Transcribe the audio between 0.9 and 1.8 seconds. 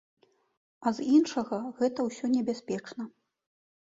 з іншага,